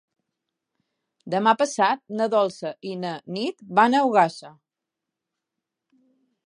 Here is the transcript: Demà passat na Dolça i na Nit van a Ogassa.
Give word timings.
Demà 1.33 1.53
passat 1.59 2.01
na 2.21 2.27
Dolça 2.35 2.73
i 2.93 2.97
na 3.05 3.13
Nit 3.37 3.63
van 3.81 3.97
a 3.99 4.03
Ogassa. 4.09 4.53